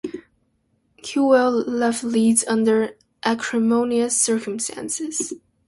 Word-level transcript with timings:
Kewell 1.03 1.63
left 1.67 2.03
Leeds 2.03 2.43
under 2.47 2.95
acrimonious 3.23 4.19
circumstances. 4.19 5.31